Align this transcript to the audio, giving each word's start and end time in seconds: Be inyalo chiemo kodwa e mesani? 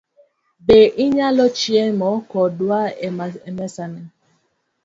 Be 0.65 0.79
inyalo 1.03 1.45
chiemo 1.59 2.09
kodwa 2.31 2.79
e 3.47 3.49
mesani? 3.57 4.03